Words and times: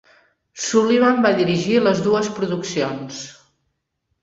Sullivan 0.67 1.21
va 1.25 1.33
dirigir 1.41 1.77
les 1.89 2.03
dues 2.07 2.33
produccions. 2.41 3.23